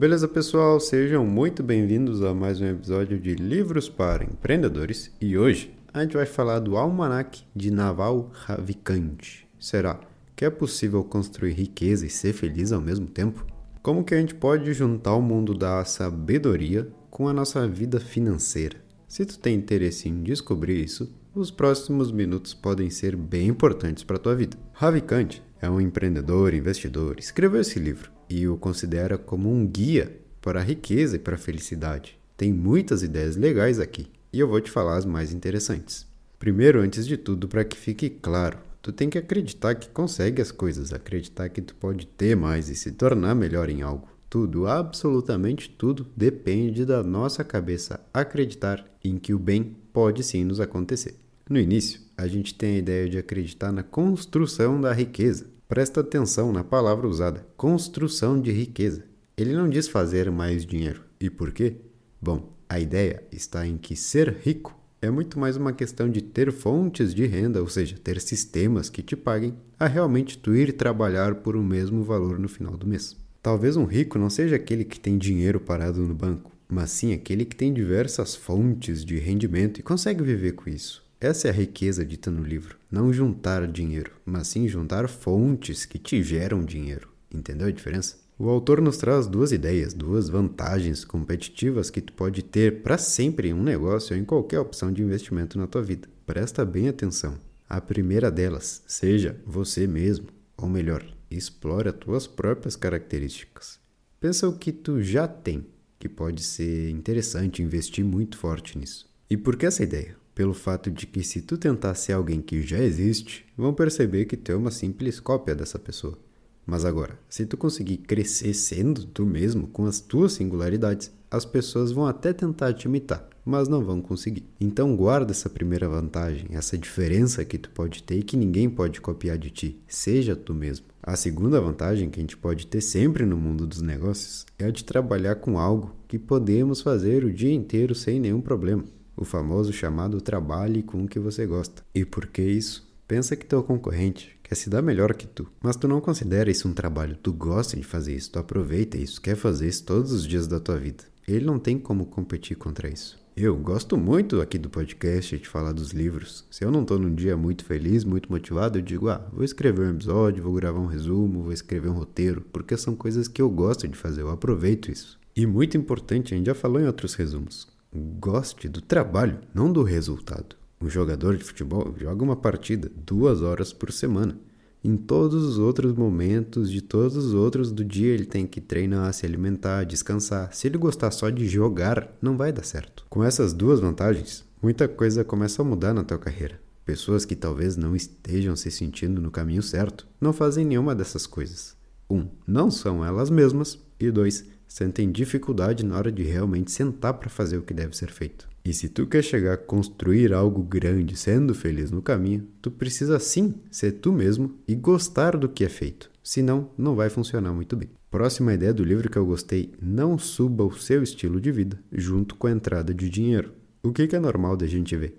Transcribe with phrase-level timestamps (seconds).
[0.00, 0.80] Beleza, pessoal?
[0.80, 6.16] Sejam muito bem-vindos a mais um episódio de Livros para Empreendedores e hoje a gente
[6.16, 9.42] vai falar do Almanac de Naval Ravikant.
[9.58, 10.00] Será
[10.34, 13.44] que é possível construir riqueza e ser feliz ao mesmo tempo?
[13.82, 18.78] Como que a gente pode juntar o mundo da sabedoria com a nossa vida financeira?
[19.06, 24.16] Se tu tem interesse em descobrir isso, os próximos minutos podem ser bem importantes para
[24.16, 24.56] a tua vida.
[24.72, 30.60] Ravikant é um empreendedor, investidor, escreveu esse livro e o considera como um guia para
[30.60, 32.18] a riqueza e para a felicidade.
[32.36, 36.06] Tem muitas ideias legais aqui e eu vou te falar as mais interessantes.
[36.38, 40.50] Primeiro, antes de tudo, para que fique claro, tu tem que acreditar que consegue as
[40.50, 44.08] coisas, acreditar que tu pode ter mais e se tornar melhor em algo.
[44.30, 50.60] Tudo, absolutamente tudo, depende da nossa cabeça acreditar em que o bem pode sim nos
[50.60, 51.16] acontecer.
[51.48, 55.46] No início, a gente tem a ideia de acreditar na construção da riqueza.
[55.70, 59.04] Presta atenção na palavra usada, construção de riqueza.
[59.36, 61.02] Ele não diz fazer mais dinheiro.
[61.20, 61.76] E por quê?
[62.20, 66.50] Bom, a ideia está em que ser rico é muito mais uma questão de ter
[66.50, 71.36] fontes de renda, ou seja, ter sistemas que te paguem, a realmente tu ir trabalhar
[71.36, 73.16] por o mesmo valor no final do mês.
[73.40, 77.44] Talvez um rico não seja aquele que tem dinheiro parado no banco, mas sim aquele
[77.44, 81.08] que tem diversas fontes de rendimento e consegue viver com isso.
[81.20, 82.78] Essa é a riqueza dita no livro.
[82.90, 87.10] Não juntar dinheiro, mas sim juntar fontes que te geram dinheiro.
[87.30, 88.16] Entendeu a diferença?
[88.38, 93.50] O autor nos traz duas ideias, duas vantagens competitivas que tu pode ter para sempre
[93.50, 96.08] em um negócio ou em qualquer opção de investimento na tua vida.
[96.24, 97.34] Presta bem atenção.
[97.68, 103.78] A primeira delas, seja você mesmo, ou melhor, explore as tuas próprias características.
[104.18, 105.66] Pensa o que tu já tem,
[105.98, 109.06] que pode ser interessante investir muito forte nisso.
[109.28, 110.16] E por que essa ideia?
[110.40, 114.38] Pelo fato de que se tu tentar ser alguém que já existe, vão perceber que
[114.38, 116.18] tu é uma simples cópia dessa pessoa.
[116.64, 121.92] Mas agora, se tu conseguir crescer sendo tu mesmo com as tuas singularidades, as pessoas
[121.92, 124.46] vão até tentar te imitar, mas não vão conseguir.
[124.58, 128.98] Então guarda essa primeira vantagem, essa diferença que tu pode ter e que ninguém pode
[128.98, 129.78] copiar de ti.
[129.86, 130.86] Seja tu mesmo.
[131.02, 134.70] A segunda vantagem que a gente pode ter sempre no mundo dos negócios é a
[134.70, 138.84] de trabalhar com algo que podemos fazer o dia inteiro sem nenhum problema.
[139.20, 141.82] O famoso chamado trabalhe com o que você gosta.
[141.94, 142.90] E por que isso?
[143.06, 146.66] Pensa que teu concorrente quer se dar melhor que tu, mas tu não considera isso
[146.66, 150.26] um trabalho, tu gosta de fazer isso, tu aproveita isso, quer fazer isso todos os
[150.26, 151.04] dias da tua vida.
[151.28, 153.20] Ele não tem como competir contra isso.
[153.36, 156.46] Eu gosto muito aqui do podcast de falar dos livros.
[156.50, 159.82] Se eu não estou num dia muito feliz, muito motivado, eu digo, ah, vou escrever
[159.82, 163.50] um episódio, vou gravar um resumo, vou escrever um roteiro, porque são coisas que eu
[163.50, 165.20] gosto de fazer, eu aproveito isso.
[165.36, 169.82] E muito importante, a gente já falou em outros resumos, goste do trabalho, não do
[169.82, 170.56] resultado.
[170.80, 174.38] Um jogador de futebol joga uma partida duas horas por semana.
[174.82, 179.12] Em todos os outros momentos, de todos os outros do dia, ele tem que treinar,
[179.12, 180.54] se alimentar, descansar.
[180.54, 183.04] Se ele gostar só de jogar, não vai dar certo.
[183.10, 186.58] Com essas duas vantagens, muita coisa começa a mudar na tua carreira.
[186.82, 191.76] Pessoas que talvez não estejam se sentindo no caminho certo não fazem nenhuma dessas coisas.
[192.08, 193.78] Um, não são elas mesmas.
[194.00, 198.10] E dois, sentem dificuldade na hora de realmente sentar para fazer o que deve ser
[198.10, 198.48] feito.
[198.64, 203.18] E se tu quer chegar a construir algo grande sendo feliz no caminho, tu precisa
[203.18, 206.10] sim ser tu mesmo e gostar do que é feito.
[206.22, 207.88] Senão, não vai funcionar muito bem.
[208.10, 212.36] Próxima ideia do livro que eu gostei: não suba o seu estilo de vida junto
[212.36, 213.52] com a entrada de dinheiro.
[213.82, 215.16] O que, é normal da gente ver?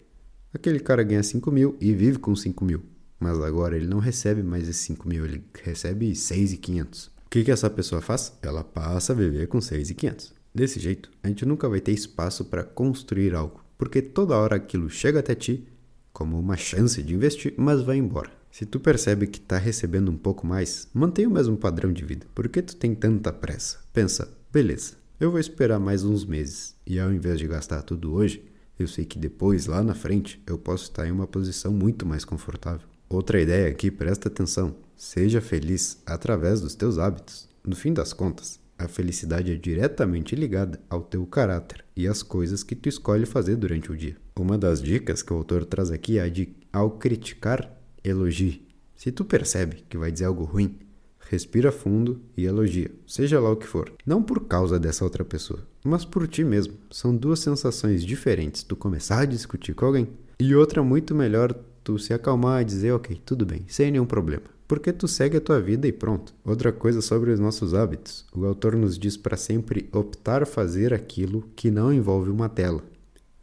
[0.53, 2.83] Aquele cara ganha 5 mil e vive com 5 mil,
[3.19, 7.11] mas agora ele não recebe mais esses 5 mil, ele recebe 6,500.
[7.31, 8.37] Que, que essa pessoa faz?
[8.41, 10.33] Ela passa a viver com 6,500.
[10.53, 14.89] Desse jeito, a gente nunca vai ter espaço para construir algo, porque toda hora aquilo
[14.89, 15.65] chega até ti
[16.11, 18.29] como uma chance de investir, mas vai embora.
[18.51, 22.27] Se tu percebe que está recebendo um pouco mais, mantenha o mesmo padrão de vida.
[22.35, 23.79] Por que tu tem tanta pressa?
[23.93, 28.43] Pensa, beleza, eu vou esperar mais uns meses e ao invés de gastar tudo hoje,
[28.77, 32.25] eu sei que depois, lá na frente, eu posso estar em uma posição muito mais
[32.25, 32.85] confortável.
[33.07, 37.49] Outra ideia aqui, presta atenção: seja feliz através dos teus hábitos.
[37.65, 42.61] No fim das contas, a felicidade é diretamente ligada ao teu caráter e às coisas
[42.61, 44.15] que tu escolhe fazer durante o dia.
[44.39, 48.67] Uma das dicas que o autor traz aqui é a de ao criticar, elogie.
[48.95, 50.77] Se tu percebe que vai dizer algo ruim,
[51.19, 53.91] respira fundo e elogia, seja lá o que for.
[54.05, 56.75] Não por causa dessa outra pessoa, mas por ti mesmo.
[56.91, 58.61] São duas sensações diferentes.
[58.61, 60.07] Tu começar a discutir com alguém
[60.39, 64.60] e outra muito melhor tu se acalmar e dizer, ok, tudo bem, sem nenhum problema
[64.71, 66.33] porque tu segue a tua vida e pronto.
[66.45, 68.25] Outra coisa sobre os nossos hábitos.
[68.33, 72.81] O autor nos diz para sempre optar fazer aquilo que não envolve uma tela.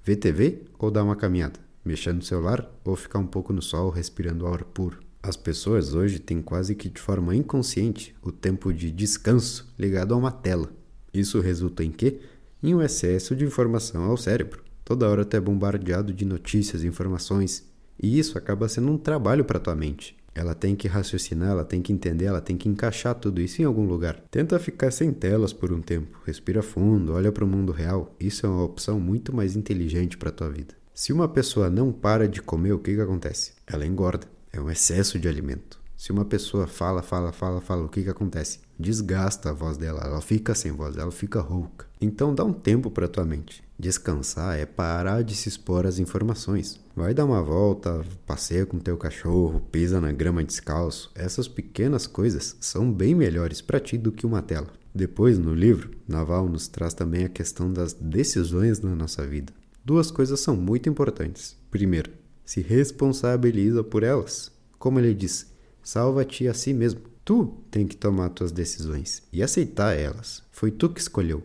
[0.03, 1.61] Ver TV ou dar uma caminhada?
[1.85, 5.01] Mexer no celular ou ficar um pouco no sol respirando ar puro?
[5.23, 10.17] As pessoas hoje têm quase que de forma inconsciente o tempo de descanso ligado a
[10.17, 10.71] uma tela.
[11.13, 12.21] Isso resulta em quê?
[12.63, 14.65] Em um excesso de informação ao cérebro.
[14.83, 17.69] Toda hora tu é bombardeado de notícias, informações,
[18.03, 20.17] e isso acaba sendo um trabalho para tua mente.
[20.39, 23.65] Ela tem que raciocinar, ela tem que entender, ela tem que encaixar tudo isso em
[23.65, 24.23] algum lugar.
[24.31, 28.15] Tenta ficar sem telas por um tempo, respira fundo, olha para o mundo real.
[28.21, 30.75] Isso é uma opção muito mais inteligente para tua vida.
[30.95, 33.53] Se uma pessoa não para de comer, o que, que acontece?
[33.67, 34.29] Ela engorda.
[34.53, 35.81] É um excesso de alimento.
[35.97, 38.61] Se uma pessoa fala, fala, fala, fala, o que, que acontece?
[38.79, 41.87] Desgasta a voz dela, ela fica sem voz, ela fica rouca.
[42.01, 43.65] Então dá um tempo para tua mente.
[43.81, 46.81] Descansar é parar de se expor às informações.
[46.97, 51.13] Vai dar uma volta, passeia com teu cachorro, pisa na grama descalço.
[51.15, 54.67] Essas pequenas coisas são bem melhores para ti do que uma tela.
[54.93, 59.53] Depois, no livro, Naval nos traz também a questão das decisões na nossa vida.
[59.85, 61.57] Duas coisas são muito importantes.
[61.71, 62.11] Primeiro,
[62.45, 64.51] se responsabiliza por elas.
[64.77, 65.53] Como ele diz,
[65.85, 67.03] salva-te a si mesmo.
[67.25, 70.43] Tu tem que tomar tuas decisões e aceitar elas.
[70.51, 71.45] Foi tu que escolheu.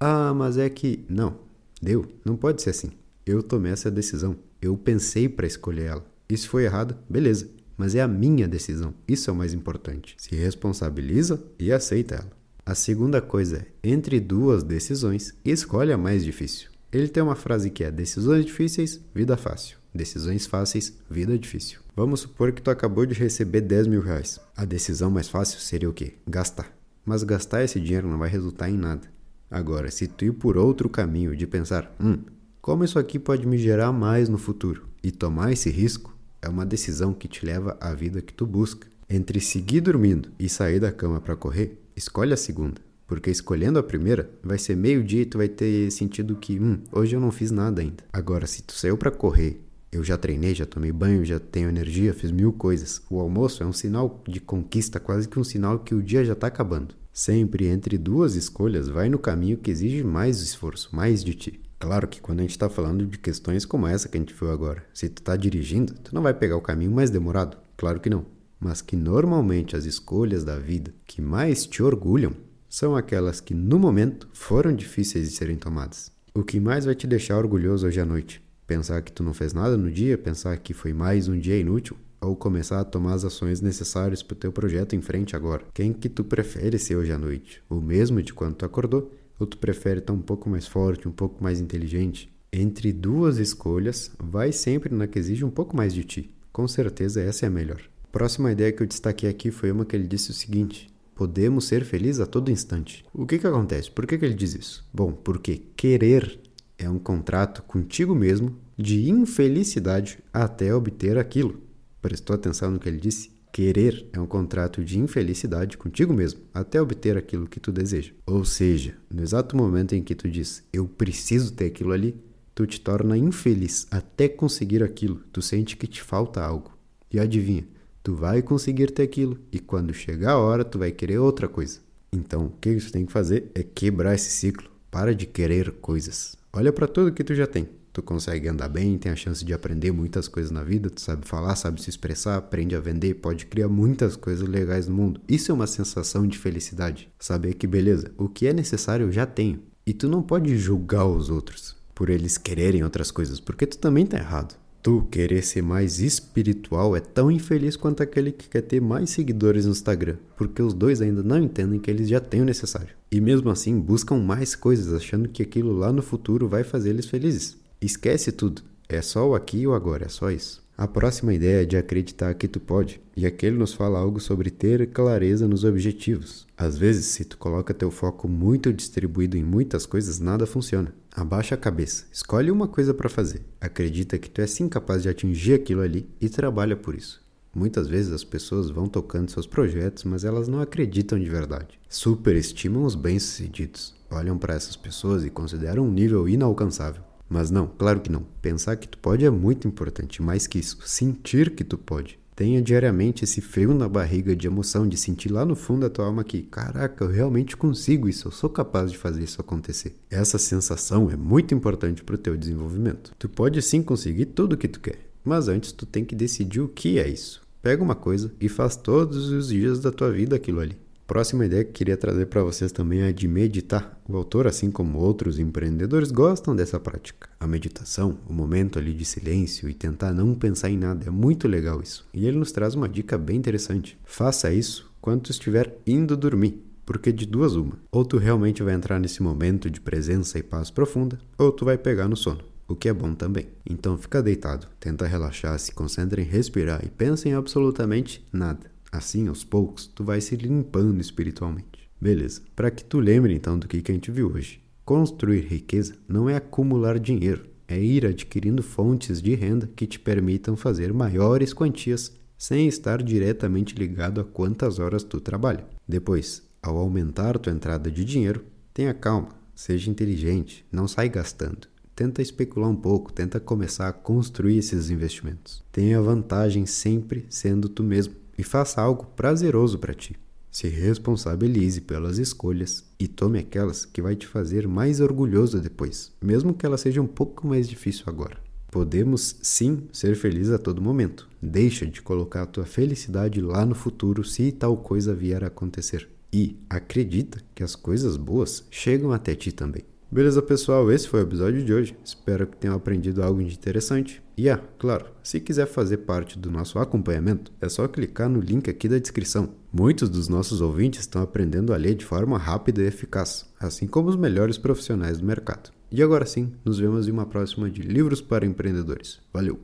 [0.00, 1.04] Ah, mas é que.
[1.08, 1.43] Não,
[1.84, 2.92] Deu, não pode ser assim.
[3.26, 4.38] Eu tomei essa decisão.
[4.58, 6.06] Eu pensei para escolher ela.
[6.26, 7.46] E se foi errado, beleza.
[7.76, 8.94] Mas é a minha decisão.
[9.06, 10.16] Isso é o mais importante.
[10.16, 12.30] Se responsabiliza e aceita ela.
[12.64, 16.70] A segunda coisa é: entre duas decisões, escolhe a mais difícil.
[16.90, 19.76] Ele tem uma frase que é: decisões difíceis, vida fácil.
[19.94, 21.80] Decisões fáceis, vida difícil.
[21.94, 24.40] Vamos supor que tu acabou de receber 10 mil reais.
[24.56, 26.14] A decisão mais fácil seria o quê?
[26.26, 26.74] Gastar.
[27.04, 29.12] Mas gastar esse dinheiro não vai resultar em nada.
[29.50, 32.18] Agora, se tu ir por outro caminho de pensar, hum,
[32.60, 36.64] como isso aqui pode me gerar mais no futuro e tomar esse risco, é uma
[36.66, 38.86] decisão que te leva à vida que tu busca.
[39.08, 42.80] Entre seguir dormindo e sair da cama para correr, escolhe a segunda.
[43.06, 47.14] Porque escolhendo a primeira, vai ser meio-dia e tu vai ter sentido que, hum, hoje
[47.14, 48.02] eu não fiz nada ainda.
[48.12, 49.60] Agora, se tu saiu para correr,
[49.92, 53.02] eu já treinei, já tomei banho, já tenho energia, fiz mil coisas.
[53.08, 56.32] O almoço é um sinal de conquista, quase que um sinal que o dia já
[56.32, 56.94] está acabando.
[57.16, 61.60] Sempre entre duas escolhas, vai no caminho que exige mais esforço, mais de ti.
[61.78, 64.50] Claro que quando a gente está falando de questões como essa que a gente viu
[64.50, 67.56] agora, se tu está dirigindo, tu não vai pegar o caminho mais demorado.
[67.76, 68.26] Claro que não.
[68.58, 72.32] Mas que normalmente as escolhas da vida que mais te orgulham
[72.68, 76.10] são aquelas que no momento foram difíceis de serem tomadas.
[76.34, 78.42] O que mais vai te deixar orgulhoso hoje à noite?
[78.66, 81.96] Pensar que tu não fez nada no dia, pensar que foi mais um dia inútil,
[82.24, 85.64] ou começar a tomar as ações necessárias para o teu projeto em frente agora.
[85.72, 87.62] Quem que tu prefere ser hoje à noite?
[87.68, 89.12] O mesmo de quando tu acordou?
[89.38, 92.32] Ou tu prefere estar um pouco mais forte, um pouco mais inteligente?
[92.52, 96.30] Entre duas escolhas, vai sempre na que exige um pouco mais de ti.
[96.52, 97.80] Com certeza essa é a melhor.
[98.12, 101.84] Próxima ideia que eu destaquei aqui foi uma que ele disse o seguinte: podemos ser
[101.84, 103.04] felizes a todo instante.
[103.12, 103.90] O que que acontece?
[103.90, 104.86] Por que, que ele diz isso?
[104.92, 106.38] Bom, porque querer
[106.78, 111.63] é um contrato contigo mesmo de infelicidade até obter aquilo.
[112.04, 113.30] Prestou atenção no que ele disse?
[113.50, 118.12] Querer é um contrato de infelicidade contigo mesmo, até obter aquilo que tu deseja.
[118.26, 122.14] Ou seja, no exato momento em que tu diz, eu preciso ter aquilo ali,
[122.54, 125.22] tu te torna infeliz até conseguir aquilo.
[125.32, 126.76] Tu sente que te falta algo.
[127.10, 127.66] E adivinha,
[128.02, 131.80] tu vai conseguir ter aquilo e quando chegar a hora tu vai querer outra coisa.
[132.12, 134.68] Então, o que tu tem que fazer é quebrar esse ciclo.
[134.90, 136.36] Para de querer coisas.
[136.52, 139.54] Olha para tudo que tu já tem tu consegue andar bem, tem a chance de
[139.54, 143.46] aprender muitas coisas na vida, tu sabe falar, sabe se expressar, aprende a vender, pode
[143.46, 145.20] criar muitas coisas legais no mundo.
[145.28, 147.08] Isso é uma sensação de felicidade.
[147.20, 149.60] Saber que, beleza, o que é necessário eu já tenho.
[149.86, 154.04] E tu não pode julgar os outros por eles quererem outras coisas, porque tu também
[154.04, 154.56] tá errado.
[154.82, 159.66] Tu querer ser mais espiritual é tão infeliz quanto aquele que quer ter mais seguidores
[159.66, 162.94] no Instagram, porque os dois ainda não entendem que eles já têm o necessário.
[163.10, 167.06] E mesmo assim buscam mais coisas, achando que aquilo lá no futuro vai fazer eles
[167.06, 167.56] felizes.
[167.80, 168.62] Esquece tudo.
[168.88, 170.64] É só o aqui e o agora, é só isso.
[170.76, 174.18] A próxima ideia é de acreditar que tu pode, e aqui ele nos fala algo
[174.18, 176.48] sobre ter clareza nos objetivos.
[176.56, 180.92] Às vezes, se tu coloca teu foco muito distribuído em muitas coisas, nada funciona.
[181.14, 185.08] Abaixa a cabeça, escolhe uma coisa para fazer, acredita que tu é sim capaz de
[185.08, 187.22] atingir aquilo ali e trabalha por isso.
[187.54, 191.78] Muitas vezes as pessoas vão tocando seus projetos, mas elas não acreditam de verdade.
[191.88, 197.02] Superestimam os bem-sucedidos, olham para essas pessoas e consideram um nível inalcançável.
[197.28, 198.26] Mas não, claro que não.
[198.40, 202.18] Pensar que tu pode é muito importante, mais que isso, sentir que tu pode.
[202.36, 206.06] Tenha diariamente esse frio na barriga de emoção, de sentir lá no fundo da tua
[206.06, 209.94] alma que, caraca, eu realmente consigo isso, eu sou capaz de fazer isso acontecer.
[210.10, 213.12] Essa sensação é muito importante para o teu desenvolvimento.
[213.18, 216.60] Tu pode sim conseguir tudo o que tu quer, mas antes tu tem que decidir
[216.60, 217.40] o que é isso.
[217.62, 220.76] Pega uma coisa e faz todos os dias da tua vida aquilo ali.
[221.06, 224.00] Próxima ideia que queria trazer para vocês também é de meditar.
[224.08, 227.28] O autor, assim como outros empreendedores, gostam dessa prática.
[227.38, 231.46] A meditação, o momento ali de silêncio e tentar não pensar em nada, é muito
[231.46, 232.08] legal isso.
[232.14, 233.98] E ele nos traz uma dica bem interessante.
[234.02, 236.64] Faça isso quando estiver indo dormir.
[236.86, 240.70] Porque de duas uma, ou tu realmente vai entrar nesse momento de presença e paz
[240.70, 243.48] profunda, ou tu vai pegar no sono, o que é bom também.
[243.64, 248.73] Então fica deitado, tenta relaxar, se concentra em respirar e pensa em absolutamente nada.
[248.94, 251.90] Assim, aos poucos, tu vai se limpando espiritualmente.
[252.00, 254.60] Beleza, para que tu lembre então do que, que a gente viu hoje.
[254.84, 260.56] Construir riqueza não é acumular dinheiro, é ir adquirindo fontes de renda que te permitam
[260.56, 265.66] fazer maiores quantias sem estar diretamente ligado a quantas horas tu trabalha.
[265.88, 271.66] Depois, ao aumentar tua entrada de dinheiro, tenha calma, seja inteligente, não sai gastando.
[271.96, 275.64] Tenta especular um pouco, tenta começar a construir esses investimentos.
[275.72, 280.16] Tenha vantagem sempre sendo tu mesmo e faça algo prazeroso para ti.
[280.50, 286.54] Se responsabilize pelas escolhas e tome aquelas que vai te fazer mais orgulhoso depois, mesmo
[286.54, 288.38] que ela seja um pouco mais difícil agora.
[288.70, 291.28] Podemos sim ser felizes a todo momento.
[291.40, 296.08] Deixa de colocar a tua felicidade lá no futuro se tal coisa vier a acontecer.
[296.32, 299.84] E acredita que as coisas boas chegam até ti também.
[300.14, 300.92] Beleza, pessoal?
[300.92, 301.96] Esse foi o episódio de hoje.
[302.04, 304.22] Espero que tenham aprendido algo de interessante.
[304.36, 308.70] E ah, claro, se quiser fazer parte do nosso acompanhamento, é só clicar no link
[308.70, 309.48] aqui da descrição.
[309.72, 314.08] Muitos dos nossos ouvintes estão aprendendo a ler de forma rápida e eficaz, assim como
[314.08, 315.72] os melhores profissionais do mercado.
[315.90, 319.18] E agora sim, nos vemos em uma próxima de Livros para Empreendedores.
[319.32, 319.58] Valeu!